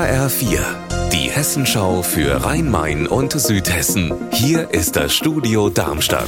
HR4, 0.00 0.60
die 1.12 1.30
Hessenschau 1.30 2.00
für 2.00 2.42
Rhein-Main 2.42 3.06
und 3.06 3.32
Südhessen. 3.32 4.14
Hier 4.32 4.70
ist 4.70 4.96
das 4.96 5.14
Studio 5.14 5.68
Darmstadt. 5.68 6.24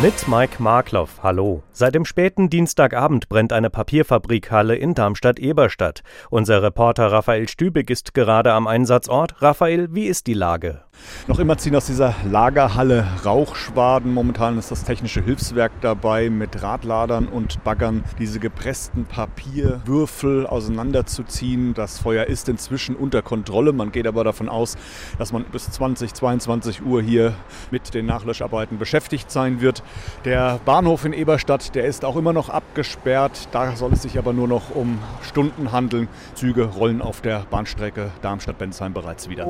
Mit 0.00 0.28
Mike 0.28 0.62
Markloff, 0.62 1.20
hallo. 1.20 1.64
Seit 1.72 1.96
dem 1.96 2.04
späten 2.04 2.48
Dienstagabend 2.48 3.28
brennt 3.28 3.52
eine 3.52 3.70
Papierfabrikhalle 3.70 4.76
in 4.76 4.94
Darmstadt-Eberstadt. 4.94 6.04
Unser 6.30 6.62
Reporter 6.62 7.10
Raphael 7.10 7.48
Stübig 7.48 7.90
ist 7.90 8.14
gerade 8.14 8.52
am 8.52 8.68
Einsatzort. 8.68 9.42
Raphael, 9.42 9.92
wie 9.92 10.06
ist 10.06 10.28
die 10.28 10.34
Lage? 10.34 10.84
Noch 11.26 11.38
immer 11.38 11.58
ziehen 11.58 11.76
aus 11.76 11.86
dieser 11.86 12.14
Lagerhalle 12.28 13.06
Rauchschwaden. 13.24 14.12
Momentan 14.12 14.58
ist 14.58 14.70
das 14.70 14.84
technische 14.84 15.22
Hilfswerk 15.22 15.72
dabei, 15.80 16.30
mit 16.30 16.62
Radladern 16.62 17.28
und 17.28 17.62
Baggern 17.62 18.04
diese 18.18 18.40
gepressten 18.40 19.04
Papierwürfel 19.04 20.46
auseinanderzuziehen. 20.46 21.74
Das 21.74 21.98
Feuer 21.98 22.26
ist 22.26 22.48
inzwischen 22.48 22.96
unter 22.96 23.22
Kontrolle. 23.22 23.72
Man 23.72 23.92
geht 23.92 24.06
aber 24.06 24.24
davon 24.24 24.48
aus, 24.48 24.76
dass 25.18 25.32
man 25.32 25.44
bis 25.44 25.70
20, 25.70 26.14
22 26.14 26.82
Uhr 26.84 27.02
hier 27.02 27.34
mit 27.70 27.94
den 27.94 28.06
Nachlöscharbeiten 28.06 28.78
beschäftigt 28.78 29.30
sein 29.30 29.60
wird. 29.60 29.82
Der 30.24 30.60
Bahnhof 30.64 31.04
in 31.04 31.12
Eberstadt, 31.12 31.74
der 31.74 31.84
ist 31.84 32.04
auch 32.04 32.16
immer 32.16 32.32
noch 32.32 32.48
abgesperrt. 32.48 33.48
Da 33.52 33.76
soll 33.76 33.92
es 33.92 34.02
sich 34.02 34.18
aber 34.18 34.32
nur 34.32 34.48
noch 34.48 34.74
um 34.74 34.98
Stunden 35.22 35.72
handeln. 35.72 36.08
Züge 36.34 36.64
rollen 36.64 37.02
auf 37.02 37.20
der 37.20 37.44
Bahnstrecke 37.50 38.10
Darmstadt-Bensheim 38.22 38.92
bereits 38.92 39.28
wieder. 39.28 39.46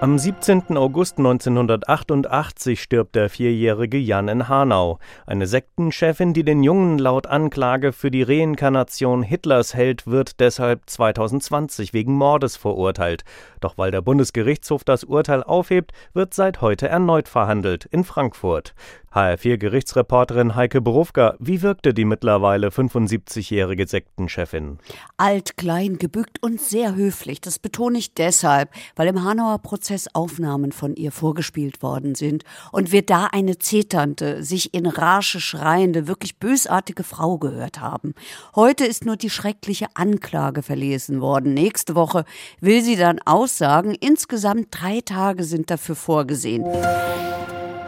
Am 0.00 0.18
17. 0.18 0.76
August 0.76 1.18
1988 1.18 2.82
stirbt 2.82 3.14
der 3.14 3.30
vierjährige 3.30 3.96
Jan 3.96 4.28
in 4.28 4.48
Hanau. 4.48 4.98
Eine 5.24 5.46
Sektenchefin, 5.46 6.34
die 6.34 6.44
den 6.44 6.62
Jungen 6.62 6.98
laut 6.98 7.26
Anklage 7.26 7.92
für 7.92 8.10
die 8.10 8.22
Reinkarnation 8.22 9.22
Hitlers 9.22 9.72
hält, 9.72 10.06
wird 10.06 10.40
deshalb 10.40 10.82
2020 10.90 11.94
wegen 11.94 12.12
Mordes 12.12 12.56
verurteilt. 12.56 13.22
Doch 13.60 13.78
weil 13.78 13.92
der 13.92 14.02
Bundesgerichtshof 14.02 14.84
das 14.84 15.04
Urteil 15.04 15.42
aufhebt, 15.42 15.92
wird 16.12 16.34
seit 16.34 16.60
heute 16.60 16.88
erneut 16.88 17.28
verhandelt 17.28 17.86
in 17.86 18.04
Frankfurt. 18.04 18.74
HR4-Gerichtsreporterin 19.14 20.56
Heike 20.56 20.80
Berufka, 20.80 21.36
wie 21.38 21.62
wirkte 21.62 21.94
die 21.94 22.04
mittlerweile 22.04 22.68
75-jährige 22.68 23.86
Sektenchefin? 23.86 24.78
Alt, 25.16 25.56
klein, 25.56 25.98
gebückt 25.98 26.42
und 26.42 26.60
sehr 26.60 26.96
höflich. 26.96 27.40
Das 27.40 27.60
betone 27.60 27.98
ich 27.98 28.14
deshalb, 28.14 28.70
weil 28.96 29.06
im 29.06 29.22
Hanauer 29.22 29.58
Prozess 29.58 30.08
Aufnahmen 30.14 30.72
von 30.72 30.96
ihr 30.96 31.12
vorgespielt 31.12 31.80
worden 31.80 32.16
sind 32.16 32.42
und 32.72 32.90
wir 32.90 33.02
da 33.02 33.26
eine 33.26 33.58
zeternde, 33.58 34.42
sich 34.42 34.74
in 34.74 34.86
Rasche 34.86 35.40
schreiende, 35.40 36.08
wirklich 36.08 36.38
bösartige 36.38 37.04
Frau 37.04 37.38
gehört 37.38 37.80
haben. 37.80 38.14
Heute 38.56 38.84
ist 38.84 39.06
nur 39.06 39.16
die 39.16 39.30
schreckliche 39.30 39.86
Anklage 39.94 40.62
verlesen 40.62 41.20
worden. 41.20 41.54
Nächste 41.54 41.94
Woche 41.94 42.24
will 42.60 42.82
sie 42.82 42.96
dann 42.96 43.20
aussagen. 43.24 43.94
Insgesamt 43.94 44.68
drei 44.70 45.00
Tage 45.02 45.44
sind 45.44 45.70
dafür 45.70 45.94
vorgesehen. 45.94 46.64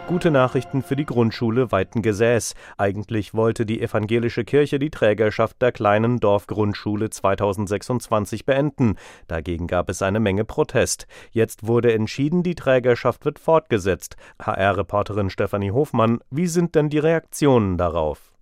Gute 0.07 0.31
Nachrichten 0.31 0.83
für 0.83 0.95
die 0.95 1.05
Grundschule 1.05 1.73
Weitengesäß. 1.73 2.55
Eigentlich 2.79 3.35
wollte 3.35 3.67
die 3.67 3.83
evangelische 3.83 4.45
Kirche 4.45 4.79
die 4.79 4.91
Trägerschaft 4.91 5.61
der 5.61 5.73
kleinen 5.73 6.21
Dorfgrundschule 6.21 7.11
2026 7.11 8.47
beenden. 8.47 8.95
Dagegen 9.27 9.67
gab 9.67 9.89
es 9.89 10.03
eine 10.03 10.21
Menge 10.21 10.45
Protest. 10.45 11.09
Jetzt 11.33 11.67
wurde 11.67 11.93
entschieden, 11.93 12.45
die 12.45 12.55
Trägerschaft 12.55 13.25
wird 13.25 13.41
fortgesetzt. 13.41 14.17
HR-Reporterin 14.41 15.29
Stefanie 15.29 15.73
Hofmann, 15.73 16.21
wie 16.31 16.47
sind 16.47 16.77
denn 16.77 16.89
die 16.89 17.01
Reaktionen 17.01 17.77
darauf? 17.77 18.36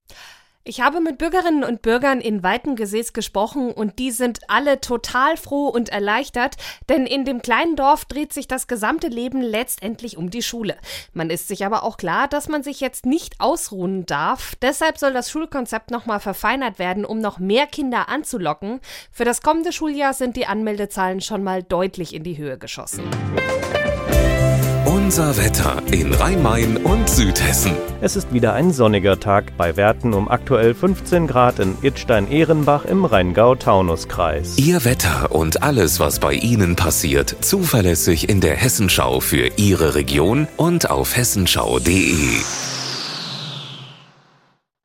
Ich 0.67 0.81
habe 0.81 1.03
mit 1.03 1.19
Bürgerinnen 1.19 1.63
und 1.63 1.83
Bürgern 1.83 2.23
in 2.23 2.43
Weitengesäß 2.43 3.13
gesprochen 3.13 3.71
und 3.71 3.99
die 3.99 4.11
sind 4.11 4.41
alle 4.49 4.81
total 4.81 5.37
froh 5.37 5.69
und 5.69 5.91
erleichtert, 5.91 6.57
denn 6.89 7.05
in 7.05 7.27
dem 7.27 7.43
kleinen 7.43 7.77
Dorf 7.77 8.07
dreht 8.07 8.33
sich 8.33 8.49
das 8.49 8.67
gesamte 8.67 9.09
Leben 9.09 9.43
letztendlich 9.43 10.17
um 10.17 10.31
die 10.31 10.41
Schule. 10.41 10.79
Man 11.13 11.29
ist 11.29 11.49
sich 11.49 11.67
aber 11.67 11.83
auch 11.83 11.99
klar, 11.99 12.29
dass 12.29 12.49
man 12.49 12.63
sich 12.63 12.81
jetzt 12.81 13.05
nicht 13.05 13.35
ausruhen 13.41 14.07
darf. 14.07 14.55
Deshalb 14.63 14.97
soll 14.97 15.13
das 15.13 15.31
Schulkonzept 15.31 15.91
nochmal 15.91 16.19
verfeinert 16.19 16.79
werden, 16.79 17.05
um 17.05 17.19
noch 17.19 17.39
mehr 17.39 17.67
Kinder 17.67 18.09
anzulocken. 18.09 18.81
Für 19.13 19.27
das 19.27 19.43
kommende 19.43 19.71
Schuljahr 19.71 20.15
sind 20.15 20.35
die 20.35 20.47
Anmeldezahlen 20.47 21.21
schon 21.21 21.43
mal 21.43 21.63
deutlich 21.63 22.15
in 22.15 22.25
die 22.25 22.39
Höhe 22.39 22.57
geschossen. 22.57 23.03
Unser 25.05 25.37
Wetter 25.37 25.83
in 25.93 26.15
Rhein-Main 26.15 26.79
und 26.79 27.11
Südhessen. 27.11 27.73
Es 28.01 28.17
ist 28.17 28.33
wieder 28.33 28.55
ein 28.55 28.73
sonniger 28.73 29.21
Tag 29.21 29.55
bei 29.59 29.77
Werten 29.77 30.15
um 30.15 30.31
aktuell 30.31 30.73
15 30.73 31.27
Grad 31.27 31.59
in 31.59 31.77
Idstein-Ehrenbach 31.83 32.87
im 32.87 33.05
Rheingau-Taunus-Kreis. 33.05 34.57
Ihr 34.57 34.83
Wetter 34.87 35.31
und 35.31 35.63
alles, 35.63 36.01
was 36.01 36.21
bei 36.21 36.33
Ihnen 36.33 36.75
passiert, 36.75 37.37
zuverlässig 37.43 38.31
in 38.31 38.41
der 38.41 38.57
Hessenschau 38.57 39.21
für 39.21 39.51
Ihre 39.59 39.95
Region 39.95 40.49
und 40.57 40.91
auf 40.91 41.15
hessenschau.de. 41.19 42.74